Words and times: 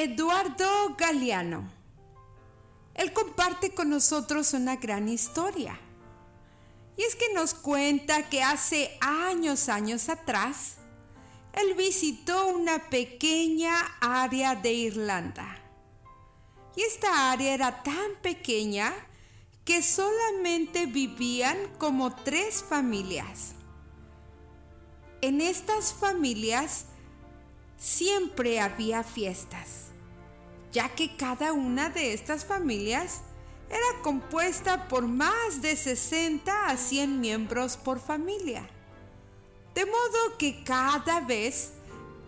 Eduardo 0.00 0.94
Galeano. 0.96 1.68
Él 2.94 3.12
comparte 3.12 3.74
con 3.74 3.90
nosotros 3.90 4.52
una 4.52 4.76
gran 4.76 5.08
historia. 5.08 5.76
Y 6.96 7.02
es 7.02 7.16
que 7.16 7.34
nos 7.34 7.52
cuenta 7.52 8.28
que 8.28 8.40
hace 8.40 8.96
años, 9.00 9.68
años 9.68 10.08
atrás, 10.08 10.76
él 11.52 11.74
visitó 11.74 12.46
una 12.46 12.90
pequeña 12.90 13.74
área 14.00 14.54
de 14.54 14.72
Irlanda. 14.72 15.58
Y 16.76 16.82
esta 16.82 17.32
área 17.32 17.52
era 17.52 17.82
tan 17.82 18.14
pequeña 18.22 18.94
que 19.64 19.82
solamente 19.82 20.86
vivían 20.86 21.56
como 21.76 22.14
tres 22.14 22.62
familias. 22.62 23.54
En 25.22 25.40
estas 25.40 25.92
familias 25.92 26.84
siempre 27.76 28.60
había 28.60 29.02
fiestas 29.02 29.87
ya 30.72 30.94
que 30.94 31.16
cada 31.16 31.52
una 31.52 31.90
de 31.90 32.12
estas 32.12 32.44
familias 32.44 33.22
era 33.70 34.02
compuesta 34.02 34.88
por 34.88 35.06
más 35.06 35.60
de 35.60 35.76
60 35.76 36.66
a 36.66 36.76
100 36.76 37.20
miembros 37.20 37.76
por 37.76 38.00
familia. 38.00 38.68
De 39.74 39.84
modo 39.84 40.38
que 40.38 40.64
cada 40.64 41.20
vez 41.20 41.72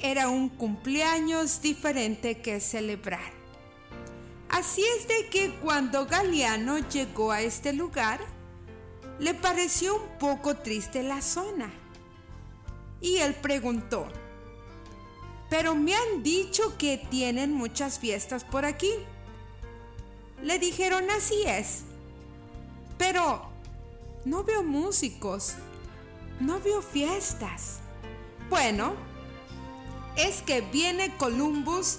era 0.00 0.28
un 0.28 0.48
cumpleaños 0.48 1.62
diferente 1.62 2.40
que 2.40 2.60
celebrar. 2.60 3.32
Así 4.48 4.84
es 4.98 5.08
de 5.08 5.28
que 5.30 5.54
cuando 5.60 6.06
Galeano 6.06 6.78
llegó 6.90 7.32
a 7.32 7.40
este 7.40 7.72
lugar, 7.72 8.20
le 9.18 9.32
pareció 9.32 9.96
un 9.96 10.18
poco 10.18 10.56
triste 10.56 11.02
la 11.02 11.22
zona. 11.22 11.72
Y 13.00 13.16
él 13.16 13.34
preguntó, 13.34 14.08
pero 15.52 15.74
me 15.74 15.94
han 15.94 16.22
dicho 16.22 16.78
que 16.78 16.96
tienen 16.96 17.52
muchas 17.52 17.98
fiestas 17.98 18.42
por 18.42 18.64
aquí. 18.64 18.90
Le 20.42 20.58
dijeron 20.58 21.10
así 21.10 21.42
es. 21.46 21.82
Pero 22.96 23.50
no 24.24 24.44
veo 24.44 24.62
músicos, 24.62 25.52
no 26.40 26.58
veo 26.58 26.80
fiestas. 26.80 27.80
Bueno, 28.48 28.94
es 30.16 30.40
que 30.40 30.62
viene 30.62 31.14
Columbus 31.18 31.98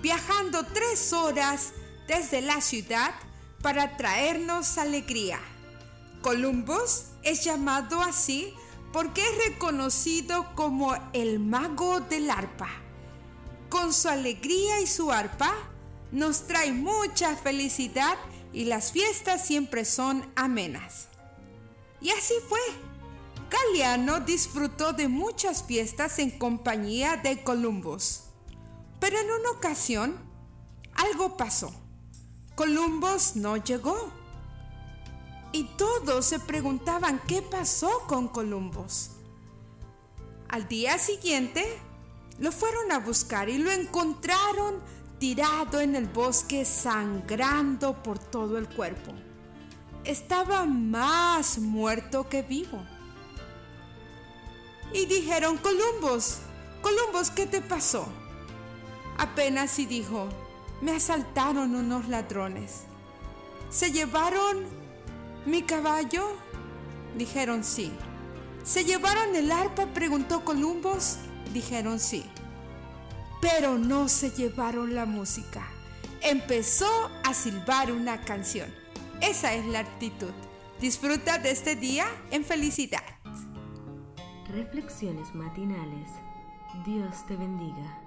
viajando 0.00 0.64
tres 0.72 1.12
horas 1.12 1.74
desde 2.08 2.40
la 2.40 2.62
ciudad 2.62 3.12
para 3.60 3.98
traernos 3.98 4.78
alegría. 4.78 5.40
Columbus 6.22 7.08
es 7.22 7.44
llamado 7.44 8.00
así 8.00 8.54
porque 8.94 9.20
es 9.20 9.50
reconocido 9.50 10.54
como 10.54 10.96
el 11.12 11.38
mago 11.38 12.00
del 12.00 12.30
arpa 12.30 12.83
con 13.74 13.92
su 13.92 14.08
alegría 14.08 14.80
y 14.80 14.86
su 14.86 15.10
arpa, 15.10 15.52
nos 16.12 16.46
trae 16.46 16.70
mucha 16.70 17.34
felicidad 17.34 18.16
y 18.52 18.66
las 18.66 18.92
fiestas 18.92 19.44
siempre 19.44 19.84
son 19.84 20.30
amenas. 20.36 21.08
Y 22.00 22.10
así 22.10 22.34
fue. 22.48 22.60
Galeano 23.50 24.20
disfrutó 24.20 24.92
de 24.92 25.08
muchas 25.08 25.64
fiestas 25.64 26.20
en 26.20 26.30
compañía 26.38 27.16
de 27.16 27.42
Columbus. 27.42 28.20
Pero 29.00 29.18
en 29.18 29.26
una 29.40 29.50
ocasión, 29.50 30.14
algo 30.94 31.36
pasó. 31.36 31.74
Columbus 32.54 33.34
no 33.34 33.56
llegó. 33.56 34.12
Y 35.50 35.64
todos 35.76 36.26
se 36.26 36.38
preguntaban 36.38 37.20
qué 37.26 37.42
pasó 37.42 38.04
con 38.06 38.28
Columbus. 38.28 39.10
Al 40.48 40.68
día 40.68 40.96
siguiente, 40.96 41.66
lo 42.38 42.52
fueron 42.52 42.90
a 42.92 42.98
buscar 42.98 43.48
y 43.48 43.58
lo 43.58 43.70
encontraron 43.70 44.80
tirado 45.18 45.80
en 45.80 45.94
el 45.94 46.06
bosque 46.06 46.64
sangrando 46.64 48.02
por 48.02 48.18
todo 48.18 48.58
el 48.58 48.68
cuerpo. 48.68 49.12
Estaba 50.04 50.64
más 50.64 51.58
muerto 51.58 52.28
que 52.28 52.42
vivo. 52.42 52.84
Y 54.92 55.06
dijeron, 55.06 55.58
Columbus, 55.58 56.38
Columbus, 56.82 57.30
¿qué 57.30 57.46
te 57.46 57.60
pasó? 57.60 58.06
Apenas 59.16 59.70
si 59.70 59.86
dijo, 59.86 60.28
me 60.80 60.92
asaltaron 60.92 61.74
unos 61.74 62.08
ladrones. 62.08 62.82
¿Se 63.70 63.90
llevaron 63.90 64.64
mi 65.46 65.62
caballo? 65.62 66.36
Dijeron 67.16 67.64
sí. 67.64 67.92
¿Se 68.64 68.84
llevaron 68.84 69.36
el 69.36 69.52
arpa? 69.52 69.86
preguntó 69.86 70.42
Columbus 70.42 71.18
dijeron 71.52 72.00
sí. 72.00 72.24
Pero 73.42 73.78
no 73.78 74.08
se 74.08 74.30
llevaron 74.30 74.94
la 74.94 75.04
música. 75.04 75.66
Empezó 76.22 77.10
a 77.24 77.34
silbar 77.34 77.92
una 77.92 78.22
canción. 78.22 78.74
Esa 79.20 79.52
es 79.52 79.66
la 79.66 79.80
actitud. 79.80 80.32
Disfruta 80.80 81.38
de 81.38 81.50
este 81.50 81.76
día 81.76 82.06
en 82.30 82.42
felicidad. 82.42 83.04
Reflexiones 84.48 85.34
matinales. 85.34 86.08
Dios 86.86 87.26
te 87.26 87.36
bendiga. 87.36 88.03